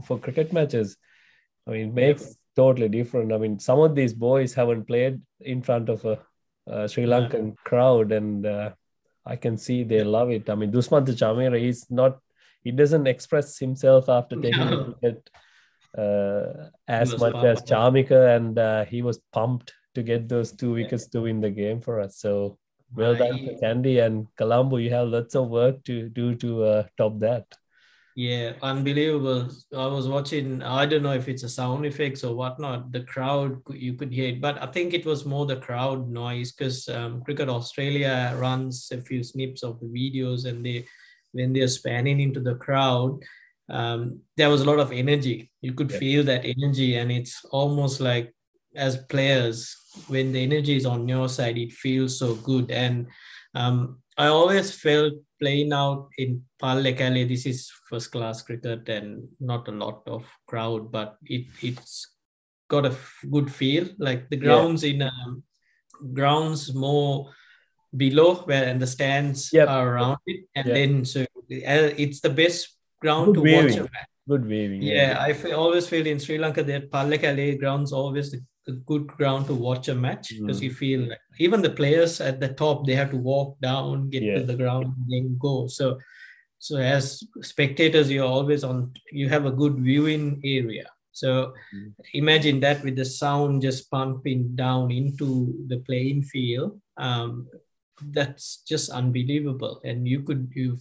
[0.07, 0.97] for cricket matches.
[1.67, 3.33] I mean, it makes totally different.
[3.33, 6.19] I mean, some of these boys haven't played in front of a,
[6.67, 7.21] a Sri Yeah.
[7.21, 8.71] Lankan crowd, and uh,
[9.25, 10.51] I can see they love it.
[10.51, 12.19] I mean, Dushmantha Chamira, he's not,
[12.65, 14.97] he doesn't express himself after taking No.
[15.01, 15.31] wicket
[15.97, 17.69] uh, as much as pumped.
[17.71, 21.81] Chamika, and uh, he was pumped to get those two wickets to win the game
[21.81, 22.19] for us.
[22.19, 22.59] So
[22.95, 24.77] well done, to Kandy and Colombo.
[24.77, 27.47] You have lots of work to do to uh, top that.
[28.15, 29.49] Yeah, unbelievable.
[29.75, 32.93] I was watching, I don't know if it's a sound effects or whatnot.
[32.93, 36.53] The crowd, you could hear it, but I think it was more the crowd noise
[36.53, 40.85] because um, Cricket Australia runs a few snips of the videos and they,
[41.33, 43.23] when they're spanning into the crowd,
[43.73, 45.51] um, there was a lot of energy.
[45.61, 45.99] You could Yeah.
[45.99, 48.33] feel that energy, and it's almost like
[48.77, 49.77] as players,
[50.09, 52.71] when the energy is on your side, it feels so good.
[52.71, 53.09] And
[53.55, 59.69] um, I always felt playing out in Pallekele, this is first class cricket and not
[59.69, 62.09] a lot of crowd, but it it's
[62.69, 62.97] got a
[63.31, 63.89] good feel.
[63.99, 64.43] Like the Yeah.
[64.45, 65.43] grounds in um,
[66.13, 67.33] grounds more
[67.97, 69.69] below where and the stands Yep.
[69.69, 70.75] are around it, and Yeah.
[70.75, 74.09] then so uh, it's the best ground Good to watch a match.
[74.29, 74.83] Good waving.
[74.83, 78.39] Yeah, I feel, always feel in Sri Lanka that Pallekele grounds always a,
[78.69, 80.65] a good ground to watch a match because Mm.
[80.67, 84.23] you feel like even the players at the top they have to walk down, get
[84.23, 84.37] Yeah.
[84.39, 85.67] to the ground, and then go.
[85.67, 85.99] So,
[86.67, 87.05] so as
[87.53, 88.77] spectators, you're always on.
[89.21, 90.87] You have a good viewing area.
[91.23, 91.31] So
[91.75, 91.91] Mm.
[92.23, 95.29] imagine that with the sound just pumping down into
[95.71, 96.71] the playing field.
[96.97, 97.49] Um,
[98.01, 99.81] that's just unbelievable.
[99.85, 100.79] And you could you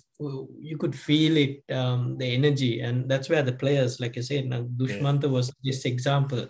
[0.59, 2.81] you could feel it um, the energy.
[2.81, 6.47] And that's where the players like i said now dushmantha was this example.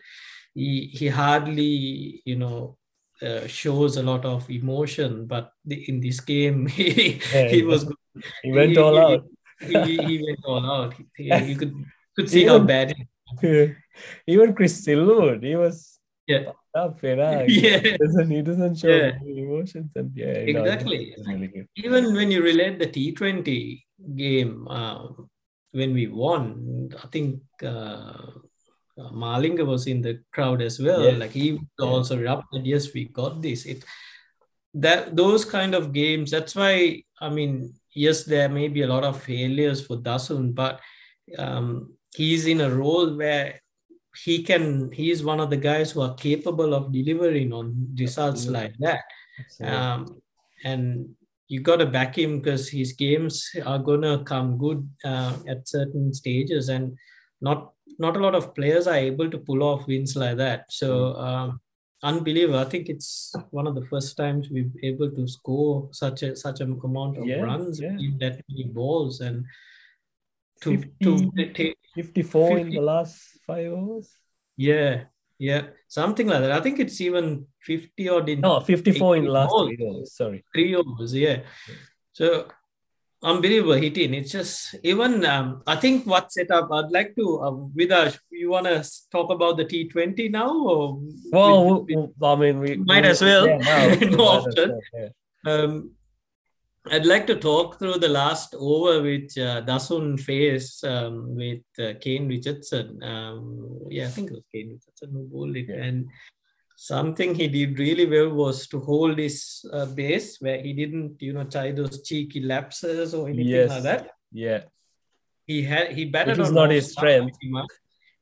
[0.53, 2.77] He he hardly you know
[3.21, 7.85] uh, shows a lot of emotion but the, in this game he, Yeah, he was
[8.43, 9.23] He went all he, out.
[9.87, 10.93] he, he went all out.
[11.17, 11.73] He- you could
[12.15, 12.93] could see how Even- bad
[14.27, 15.90] Even Chris Silverwood, he was
[16.31, 16.51] Yeah.
[16.83, 17.45] up, you know.
[17.47, 17.79] Yeah.
[17.79, 19.11] He doesn't, he doesn't show Yeah.
[19.25, 19.91] emotions.
[19.95, 21.13] And yeah, Exactly.
[21.17, 23.83] it's really even when you relate the T20
[24.15, 25.29] game, um,
[25.71, 28.27] when we won, I think uh,
[28.97, 31.03] Malinga was in the crowd as well.
[31.11, 31.17] Yeah.
[31.17, 33.65] Like he also erupted, yes, we got this.
[33.65, 33.83] It
[34.73, 39.03] that those kind of games, that's why I mean, yes, there may be a lot
[39.03, 40.79] of failures for Dasun, but
[41.37, 43.61] um, he's in a role where
[44.15, 48.41] he can he is one of the guys who are capable of delivering on results
[48.41, 48.61] Absolutely.
[48.61, 49.03] like that
[49.39, 49.77] Absolutely.
[49.77, 50.21] um,
[50.63, 51.09] and
[51.51, 56.13] you got to back him because his games are gonna come good uh, at certain
[56.13, 56.97] stages, and
[57.41, 60.71] not not a lot of players are able to pull off wins like that.
[60.71, 61.59] So um,
[62.03, 62.59] unbelievable!
[62.59, 66.61] I think it's one of the first times we've able to score such a such
[66.61, 67.99] an amount of Yeah, runs yeah.
[67.99, 69.43] in that many balls, and
[70.61, 74.09] to 50, to take 54 in the last five overs.
[74.57, 75.03] yeah
[75.39, 76.51] yeah something like that.
[76.51, 80.13] I think it's even fifty or in No, 54 in last three overs.
[80.13, 80.43] Sorry.
[80.53, 81.39] three overs, yeah.
[82.13, 82.47] So
[83.23, 84.13] unbelievable hitting.
[84.13, 86.69] It's just even um, I think what set up.
[86.71, 88.17] I'd like to uh, Vidash.
[88.31, 91.01] You want to talk about the T Twenty now, or
[91.31, 93.47] Well, with- with- I mean, we Might we- as well.
[93.47, 94.69] yeah, we No option.
[94.93, 95.09] well,
[95.45, 95.53] yeah.
[95.53, 95.91] um,
[96.89, 101.93] I'd like to talk through the last over which uh, Dasun faced um, with uh,
[102.01, 103.01] Kane Richardson.
[103.03, 105.67] Um, yeah, I think it was Kane Richardson who bowled it.
[105.69, 105.75] Yeah.
[105.83, 106.09] And
[106.75, 111.33] something he did really well was to hold his uh, base where he didn't, you
[111.33, 113.69] know, try those cheeky lapses or anything Yes.
[113.69, 114.09] like that.
[114.31, 114.61] Yeah.
[115.45, 117.37] He had he batted Which on not his strength.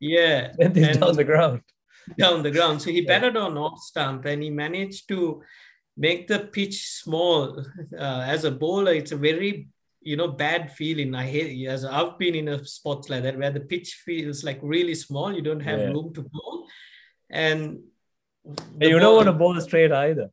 [0.01, 1.61] Yeah, And And- down the ground.
[2.17, 2.81] down the ground.
[2.81, 3.07] So he Yeah.
[3.07, 5.43] batted on off stump and he managed to
[5.99, 7.59] make the pitch small.
[8.05, 9.67] Uh, as a bowler, it's a very
[10.01, 11.13] you know bad feeling.
[11.13, 14.59] I hate as I've been in a spots like that where the pitch feels like
[14.63, 15.29] really small.
[15.37, 15.93] You don't have Yeah.
[15.95, 16.67] room to bowl,
[17.29, 17.61] and
[18.81, 20.29] you don't want to bowl straight either.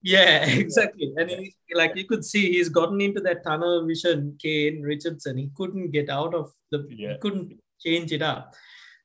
[0.02, 1.12] yeah, exactly.
[1.18, 4.36] And he, like you could see, he's gotten into that tunnel vision.
[4.42, 7.12] Kane Richardson, he couldn't get out of the, Yeah.
[7.12, 8.54] he couldn't change it up.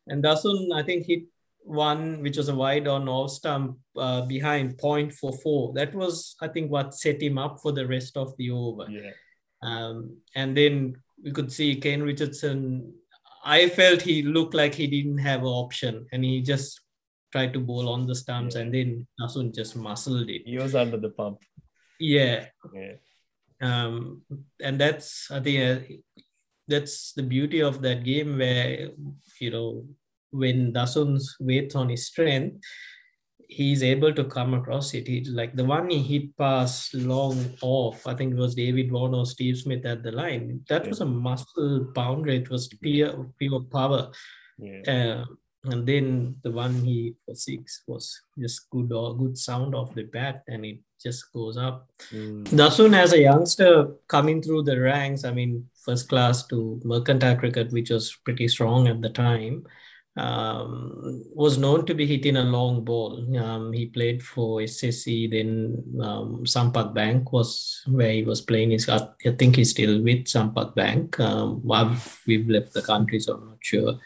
[0.08, 1.23] And Dasun, I think, hit
[1.65, 5.73] one which was a wide on off stump uh, behind 0.44.
[5.75, 8.86] That was, I think, what set him up for the rest of the over.
[8.89, 9.12] Yeah.
[9.63, 12.93] Um, and then we could see Kane Richardson.
[13.43, 16.82] I felt he looked like he didn't have an option, and he just
[17.32, 18.62] tried to bowl on the stumps, Yeah.
[18.62, 20.43] and then Dasun just muscled it.
[20.45, 21.39] He was under the pump.
[21.99, 22.93] Yeah, Yeah.
[23.62, 24.21] um,
[24.62, 25.95] and that's I think uh,
[26.67, 28.89] that's the beauty of that game where
[29.39, 29.84] you know
[30.32, 32.64] when Dasun's waits on his strength,
[33.48, 35.08] he's able to come across it.
[35.08, 38.06] He like the one he hit past long off.
[38.08, 40.62] I think it was David Warner or Steve Smith at the line.
[40.70, 40.90] That Yeah.
[40.90, 42.32] was a muscle pounder.
[42.32, 44.12] It was pure pure power.
[44.58, 44.82] Yeah.
[44.88, 45.26] Uh,
[45.72, 50.04] and then the one he for six was just good or good sound off the
[50.04, 51.90] bat, and it just goes up.
[52.12, 52.46] Mm.
[52.46, 57.72] Dasun, as a youngster coming through the ranks, I mean, first class to mercantile cricket,
[57.72, 59.66] which was pretty strong at the time.
[60.17, 63.25] Um, was known to be hitting a long ball.
[63.38, 68.71] Um, he played for SSC, then um, Sampath Bank was where he was playing.
[68.71, 71.19] His, I think he's still with Sampath Bank.
[71.19, 71.62] Um,
[72.25, 73.99] we've left the country, so I'm not sure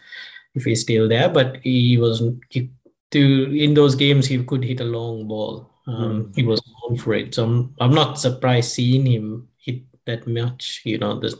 [0.55, 1.29] if he's still there.
[1.29, 2.71] But he was he,
[3.11, 5.69] to in those games he could hit a long ball.
[5.87, 6.35] Mm.
[6.35, 10.81] He was known for it, so I'm, I'm not surprised seeing him hit that much.
[10.85, 11.39] You know the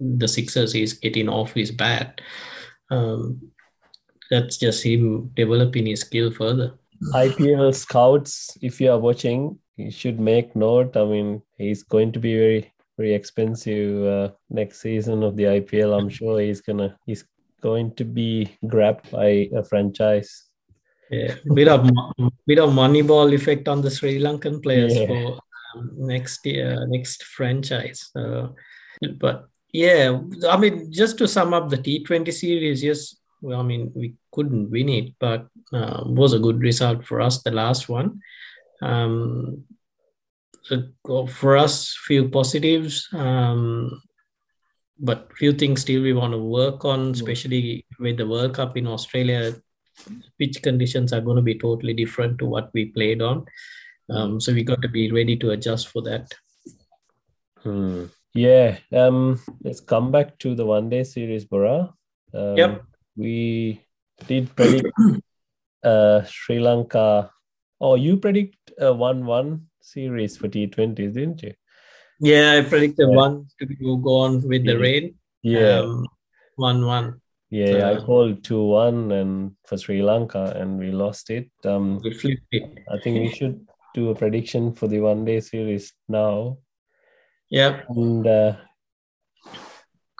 [0.00, 2.22] the sixers he's getting off his bat.
[2.90, 3.52] Um,
[4.30, 6.74] that's just him developing his skill further.
[7.14, 10.96] IPL scouts, if you are watching, you should make note.
[10.96, 15.98] I mean, he's going to be very, very expensive uh, next season of the IPL.
[15.98, 17.24] I'm sure he's gonna he's
[17.62, 20.46] going to be grabbed by a franchise.
[21.10, 21.90] Yeah, bit of
[22.46, 25.06] bit of moneyball effect on the Sri Lankan players yeah.
[25.06, 25.40] for
[25.74, 28.10] um, next year, next franchise.
[28.14, 28.48] Uh,
[29.18, 33.92] but yeah, I mean, just to sum up the T20 series, yes, well, I mean,
[33.94, 38.20] we couldn't win it, but uh, was a good result for us, the last one.
[38.82, 39.64] Um,
[40.62, 44.02] so for us, few positives, um,
[44.98, 47.14] but few things still we want to work on, mm.
[47.14, 49.54] especially with the World Cup in Australia.
[50.38, 53.44] Pitch conditions are going to be totally different to what we played on.
[54.08, 56.26] Um, so we got to be ready to adjust for that.
[57.62, 58.06] Hmm.
[58.34, 58.78] Yeah.
[58.92, 61.92] Um, let's come back to the one day series, Bora.
[62.32, 62.84] Um, yep
[63.20, 63.84] we
[64.26, 64.88] did predict
[65.84, 67.30] uh, Sri Lanka.
[67.80, 71.54] Oh, you predict a one-one series for T20s, didn't you?
[72.20, 73.16] Yeah, I predicted yeah.
[73.16, 75.14] one to go on with the rain.
[75.42, 76.06] Yeah, um,
[76.56, 77.20] one-one.
[77.50, 81.50] Yeah, so, I called two-one and for Sri Lanka, and we lost it.
[81.64, 82.84] Um, we flipped it.
[82.88, 86.58] I think we should do a prediction for the one-day series now.
[87.48, 88.56] Yeah, and uh,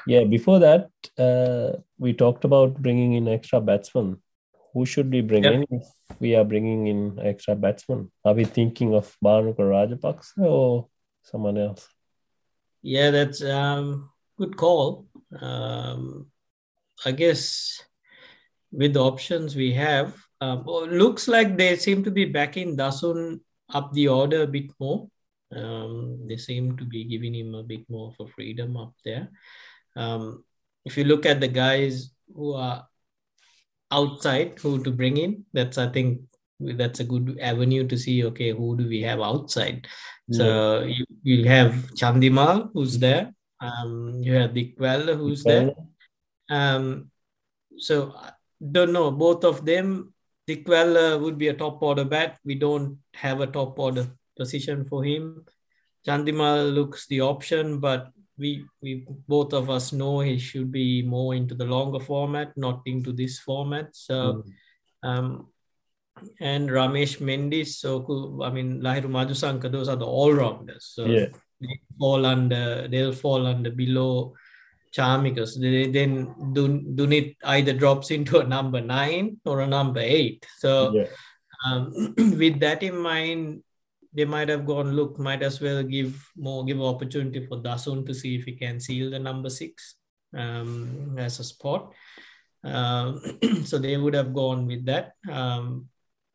[0.06, 4.20] yeah, before that, uh, we talked about bringing in extra batsmen.
[4.72, 5.88] Who should we bring in if
[6.20, 8.10] we are bringing in extra batsmen?
[8.24, 10.88] Are we thinking of Bhanuka Rajapaksa or
[11.22, 11.88] someone else?
[12.82, 15.06] Yeah, that's um good call.
[15.38, 16.30] Um,
[17.04, 17.82] I guess
[18.72, 23.40] with the options we have, um, looks like they seem to be backing Dasun
[23.72, 25.08] up the order a bit more.
[25.54, 29.28] Um, they seem to be giving him a bit more of a freedom up there.
[29.96, 30.44] Um,
[30.84, 32.86] if you look at the guys who are
[33.90, 36.22] outside, who to bring in, that's I think
[36.60, 38.24] that's a good avenue to see.
[38.24, 39.86] Okay, who do we have outside?
[40.28, 40.38] Yeah.
[40.38, 43.34] So you you have Chandimal who's there.
[43.60, 45.72] Um, you have Dickwella who's there.
[46.48, 47.10] Um,
[47.78, 48.14] so
[48.60, 50.14] don't know both of them.
[50.48, 52.38] Dickwella would be a top order bat.
[52.44, 55.44] We don't have a top order position for him.
[56.06, 61.34] Chandimal looks the option, but we we both of us know he should be more
[61.34, 63.94] into the longer format, not into this format.
[63.94, 64.42] So,
[65.04, 65.08] mm.
[65.08, 65.48] um,
[66.40, 67.78] and Ramesh Mendis.
[67.78, 70.90] So, I mean, Lahiru Madusanka, those are the all rounders.
[70.94, 71.26] So yeah.
[71.60, 74.34] they fall under, they'll fall under below
[74.92, 75.60] Chamikas.
[75.60, 80.46] They, then Dunith either drops into a number nine or a number eight.
[80.58, 81.06] So, yeah.
[81.66, 83.62] um, with that in mind,
[84.12, 88.14] they might have gone, look, might as well give more, give opportunity for Dasun to
[88.14, 89.94] see if he can seal the number six
[90.36, 91.92] um, as a spot.
[92.64, 93.20] Um,
[93.64, 95.12] so they would have gone with that.
[95.30, 95.88] Um,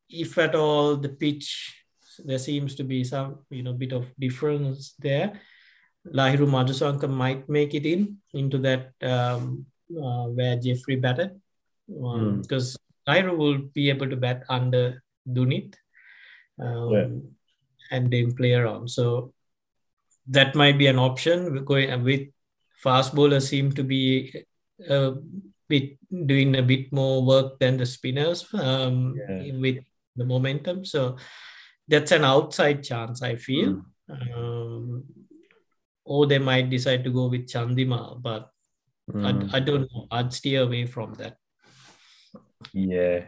[0.10, 1.76] if at all the pitch,
[2.24, 5.42] there seems to be some, you know, bit of difference there.
[6.08, 11.32] Lahiru Madusanka might make it in into that um, uh, where Jeffrey batted
[11.90, 12.42] um, mm.
[12.42, 15.74] because Lahiru will be able to bat under Dunith.
[16.62, 17.35] Um,
[17.92, 18.90] and then play around.
[18.90, 19.34] So
[20.28, 21.54] that might be an option.
[21.54, 22.28] We're going with
[22.78, 24.44] fast bowlers seem to be
[24.90, 25.14] a
[25.68, 29.54] bit doing a bit more work than the spinners um, yeah.
[29.58, 29.84] with
[30.16, 30.86] the momentum.
[30.86, 31.18] So
[31.88, 33.82] that's an outside chance, I feel.
[34.10, 34.38] Mm.
[34.38, 35.04] Um,
[36.04, 38.52] or they might decide to go with Chandimal, but
[39.12, 39.26] mm.
[39.26, 40.08] I, I don't know.
[40.12, 41.38] I'd steer away from that.
[42.74, 43.26] Yeah.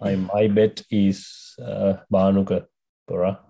[0.00, 2.66] I, my bet is uh, Bhanuka
[3.06, 3.40] Bora.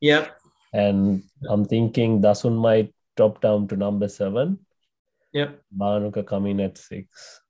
[0.00, 0.38] Yep.
[0.72, 4.58] And I'm thinking Dasun might drop down to number seven.
[5.32, 5.60] Yep.
[5.76, 7.40] Bhanuka coming at six.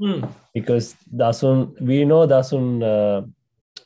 [0.00, 0.30] Mm.
[0.54, 3.26] Because Dasun, we know Dasun, uh,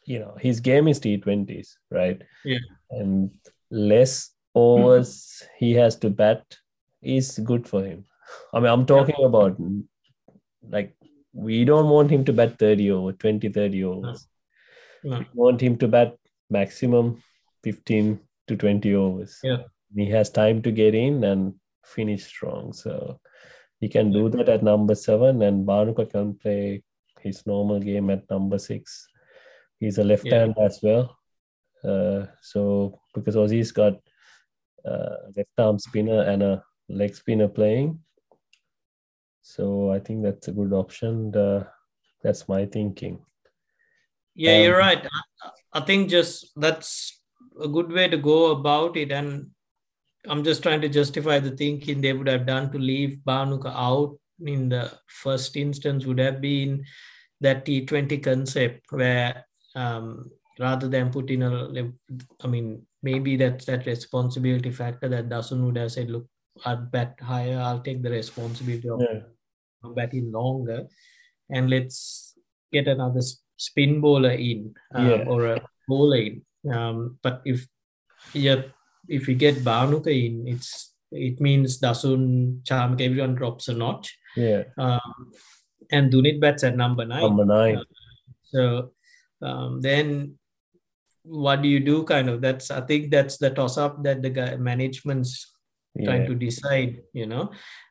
[0.04, 2.20] you know, his game is T20s, right?
[2.44, 2.58] Yeah.
[2.90, 3.30] And
[3.70, 5.64] less overs mm-hmm.
[5.64, 6.44] he has to bat
[7.02, 8.04] is good for him.
[8.52, 9.26] I mean, I'm talking yeah.
[9.26, 9.56] about
[10.68, 10.94] like
[11.32, 14.26] we don't want him to bat 30 over 20, 30 overs.
[15.04, 15.10] No.
[15.10, 15.18] No.
[15.18, 16.16] We want him to bat
[16.50, 17.22] maximum
[17.64, 19.38] 15 to 20 overs.
[19.42, 19.62] Yeah.
[19.94, 22.72] He has time to get in and finish strong.
[22.72, 23.20] So
[23.80, 26.82] he can do that at number seven, and Bhanuka can play
[27.20, 29.06] his normal game at number six.
[29.78, 30.40] He's a left Yeah.
[30.40, 31.16] hand as well.
[31.82, 33.94] Uh, so because Aussie's got
[34.84, 37.98] uh, left arm spinner and a leg spinner playing,
[39.42, 41.34] so I think that's a good option.
[41.34, 41.64] Uh,
[42.22, 43.24] that's my thinking.
[44.34, 45.06] Yeah, you're Um, right.
[45.06, 47.20] I, I think just that's
[47.60, 49.12] a good way to go about it.
[49.12, 49.50] And
[50.26, 54.18] I'm just trying to justify the thinking they would have done to leave Bhanuka out
[54.40, 56.84] in the first instance would have been
[57.40, 61.90] that T20 concept where um, rather than put in a,
[62.42, 66.26] I mean, maybe that's that responsibility factor that Dasun would have said, look,
[66.64, 69.20] I'd bet higher, I'll take the responsibility of Yeah,
[69.94, 70.86] batting longer
[71.48, 72.34] and let's
[72.72, 73.20] get another
[73.60, 75.24] spin bowler in um, Yeah.
[75.28, 75.56] or a
[75.88, 76.42] bowler in.
[76.72, 77.66] Um, but if
[78.32, 78.62] yeah,
[79.08, 84.16] if we get Bhanuka in, it's it means Dasun, Chamika, everyone drops a notch.
[84.36, 84.62] yeah.
[84.78, 85.32] Um,
[85.92, 87.22] and Dunith bats at number nine.
[87.22, 87.82] Number nine.
[88.44, 88.92] So
[89.42, 90.38] um, then
[91.24, 92.04] what do you do?
[92.04, 95.50] Kind of that's I think that's the toss up that the guy management's
[96.04, 97.50] trying to decide, you know.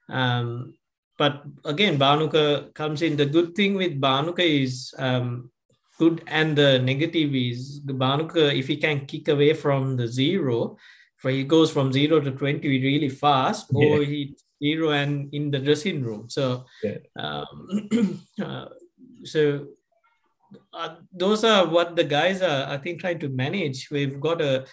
[0.10, 0.74] Um,
[1.18, 3.18] but again, Bhanuka comes in.
[3.20, 5.52] The good thing with Bhanuka is um,
[6.00, 10.78] good, and the negative is the Bhanuka, if he can kick away from the zero,
[11.18, 15.60] for he goes from zero to 20 really fast, or he zero and in the
[15.60, 16.30] dressing room.
[16.30, 16.98] So, Yeah.
[17.18, 17.68] um,
[18.42, 18.66] uh,
[19.26, 19.68] so
[20.74, 23.90] uh, those are what the guys are, I think, trying to manage.
[23.92, 24.66] We've got a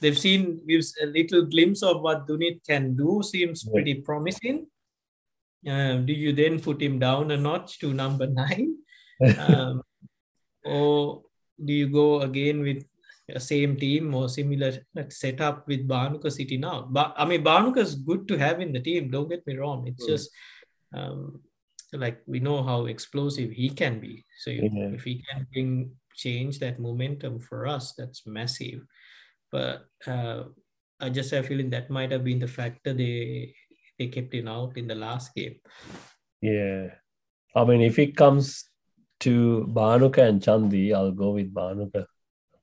[0.00, 3.72] they've seen we've a little glimpse of what Dunith can do seems Yeah.
[3.72, 4.66] pretty promising.
[5.66, 8.76] Um, do you then put him down a notch to number nine,
[9.38, 9.82] um,
[10.64, 11.22] or
[11.64, 12.84] do you go again with
[13.28, 14.72] a same team or similar
[15.08, 16.86] setup with Bhanuka City now?
[16.90, 19.10] But I mean, Bhanuka is good to have in the team.
[19.10, 19.86] Don't get me wrong.
[19.86, 20.08] It's Mm.
[20.08, 20.30] just
[20.92, 21.40] um,
[21.92, 24.24] like we know how explosive he can be.
[24.38, 24.90] So if, Yeah.
[24.94, 28.82] if he can bring change that momentum for us, that's massive.
[29.52, 30.44] But uh,
[31.00, 33.54] I just have a feeling that might have been the factor they
[33.98, 35.60] they kept him out in the last game.
[36.40, 36.94] yeah.
[37.54, 38.69] I mean, if it comes
[39.20, 42.06] to Bhanuka and Chandi, I'll go with Bhanuka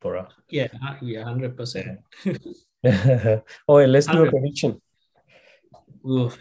[0.01, 0.31] for us.
[0.49, 1.99] Yeah, uh, yeah, hundred percent.
[3.67, 4.81] oh, let's do a prediction.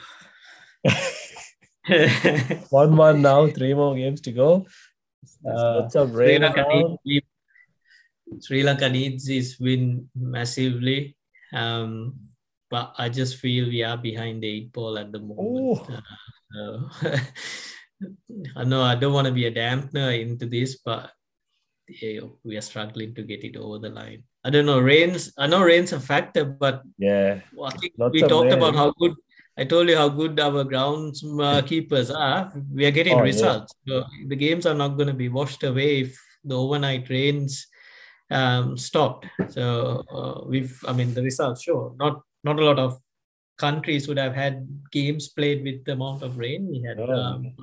[2.70, 4.66] One one now, three more games to go.
[5.46, 6.98] Uh, Sri Lanka, around.
[7.04, 7.24] need,
[8.40, 11.16] Sri Lanka needs this win massively.
[11.52, 12.14] Um,
[12.68, 16.02] but I just feel we are behind the eight ball at the moment.
[16.50, 16.78] Uh,
[18.56, 21.10] I know I don't want to be a dampener into this, but
[21.88, 24.24] yeah, we are struggling to get it over the line.
[24.44, 24.80] I don't know.
[24.80, 28.58] Rains, I know rain's a factor, but Yeah, I think we talked rain.
[28.58, 29.14] about how good.
[29.58, 32.52] I told you how good our grounds uh, keepers are.
[32.70, 33.22] We are getting Oh, yeah.
[33.32, 33.72] results.
[33.88, 37.66] So the games are not going to be washed away if the overnight rains
[38.30, 39.26] um, stopped.
[39.48, 43.00] So uh, we've, I mean, the results show not not a lot of
[43.56, 47.00] countries would have had games played with the amount of rain we had.
[47.00, 47.54] Oh, Um,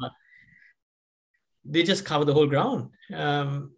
[1.65, 2.89] they just cover the whole ground.
[3.13, 3.71] Um,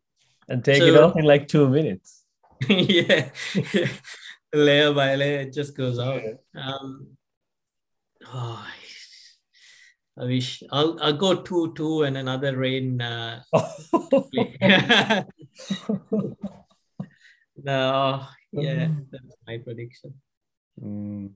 [0.47, 2.23] and take it off in like two minutes.
[2.69, 3.29] yeah,
[4.53, 6.21] layer by layer, it just goes out.
[6.55, 7.17] Um,
[8.27, 8.65] oh,
[10.17, 13.01] I wish I'll I'll go two two and another rain.
[13.01, 13.41] Uh,
[17.57, 20.13] no, yeah, that's my prediction.
[20.81, 21.31] Mm.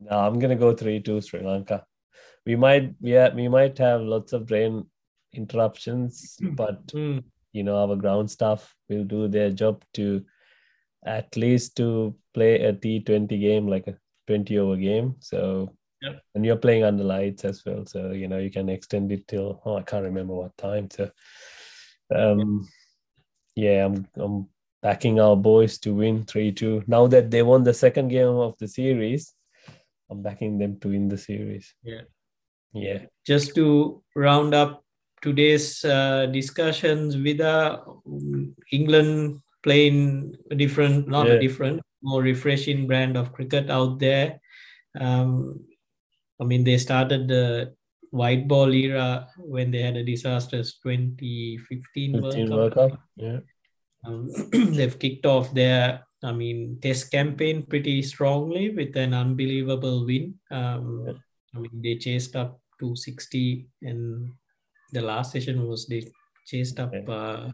[0.00, 1.84] No, I'm gonna go three two Sri Lanka.
[2.46, 4.86] We might yeah we might have lots of rain
[5.34, 10.24] interruptions, but Mm, you know our ground staff will do their job to
[11.04, 15.16] at least to play a T20 game like a 20 over game.
[15.20, 16.22] So Yep.
[16.34, 19.60] and you're playing under lights as well, so you know you can extend it till
[19.66, 20.88] oh I can't remember what time.
[20.90, 21.10] So
[22.14, 22.66] um
[23.54, 24.48] yeah, I'm I'm
[24.82, 26.84] backing our boys to win 3-2.
[26.86, 29.34] Now that they won the second game of the series,
[30.10, 31.74] I'm backing them to win the series.
[31.82, 32.02] Yeah.
[32.72, 33.00] Yeah.
[33.26, 34.82] Just to round up
[35.22, 37.80] today's uh, discussions with uh,
[38.72, 41.34] England playing a different, not Yeah.
[41.34, 44.40] a different, more refreshing brand of cricket out there.
[44.98, 45.64] Um,
[46.40, 47.74] I mean, they started the
[48.10, 52.56] white ball era when they had a disastrous 2015 World 15 Cup.
[52.56, 52.92] World Cup.
[53.16, 53.40] Yeah.
[54.04, 54.30] Um,
[54.72, 60.40] they've kicked off their, I mean, test campaign pretty strongly with an unbelievable win.
[60.50, 61.12] Um, Yeah.
[61.54, 64.30] I mean, they chased up 260, and
[64.92, 66.04] the last session was they
[66.46, 67.50] chased up uh,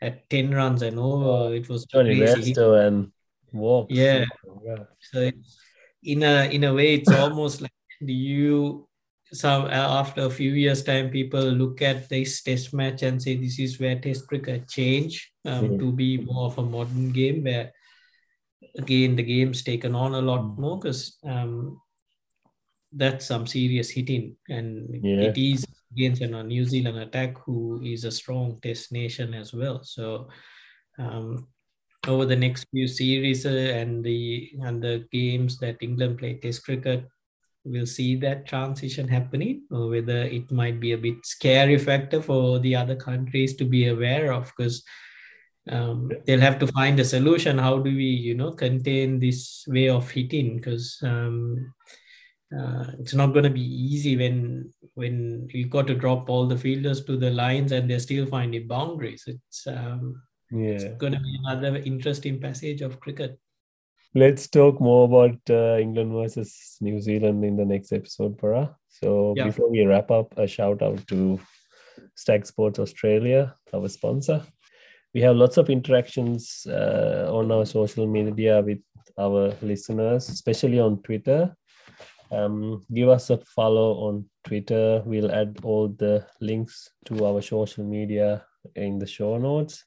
[0.00, 1.54] at 10 runs and over.
[1.54, 2.52] It was Jonny crazy.
[2.54, 3.12] Bairstow and
[3.52, 3.92] Walks.
[3.94, 4.24] Yeah.
[4.64, 4.84] Yeah.
[5.00, 5.30] So
[6.04, 7.72] in a in a way, it's almost like
[8.04, 8.86] do you
[9.32, 13.60] some after a few years time people look at this test match and say this
[13.60, 15.78] is where test cricket change um, Mm.
[15.78, 17.70] to be more of a modern game where
[18.76, 20.58] again the game's taken on a lot Mm.
[20.58, 21.80] more because um,
[22.92, 25.30] that's some serious hitting and Yeah.
[25.30, 29.82] it is against a New Zealand attack who is a strong test nation as well.
[29.82, 30.28] So
[30.98, 31.48] um,
[32.06, 36.64] over the next few series uh, and the and the games that England play test
[36.64, 37.06] cricket
[37.64, 42.58] we'll see that transition happening or whether it might be a bit scary factor for
[42.58, 44.82] the other countries to be aware of because
[45.68, 47.58] um, they'll have to find a solution.
[47.58, 50.56] How do we you know contain this way of hitting?
[50.56, 51.72] Because um,
[52.58, 56.56] uh, it's not going to be easy when when you got to drop all the
[56.58, 60.20] fielders to the lines and they're still finding boundaries it's um,
[60.50, 60.70] Yeah.
[60.72, 63.38] it's going to be another interesting passage of cricket
[64.12, 68.76] Let's talk more about uh, England versus New Zealand in the next episode, Para.
[68.88, 69.44] So Yeah.
[69.44, 71.38] before we wrap up, a shout out to
[72.16, 74.42] Stag Sports Australia, our sponsor.
[75.14, 78.82] We have lots of interactions uh, on our social media with
[79.16, 81.54] our listeners, especially on Twitter.
[82.30, 85.02] Um, give us a follow on Twitter.
[85.04, 88.44] We'll add all the links to our social media
[88.76, 89.84] in the show notes.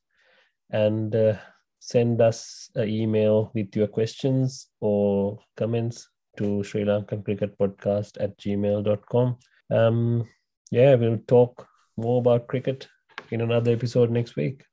[0.70, 1.38] And uh,
[1.80, 8.38] send us an email with your questions or comments to Sri Lankan Cricket Podcast at
[8.40, 9.38] gmail.com.
[9.72, 10.28] Um,
[10.72, 11.68] yeah, we'll talk
[11.98, 12.88] more about cricket
[13.32, 14.64] in another episode next week.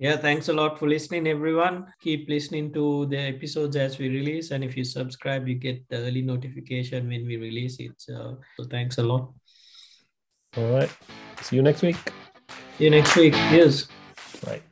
[0.00, 1.84] Yeah, thanks a lot for listening, everyone.
[2.00, 4.50] Keep listening to the episodes as we release.
[4.50, 7.92] And if you subscribe, you get the early notification when we release it.
[7.98, 9.30] So, so thanks a lot.
[10.56, 10.90] All right.
[11.42, 11.98] See you next week.
[12.78, 13.34] See you next week.
[13.34, 13.88] Cheers.
[14.42, 14.62] Bye.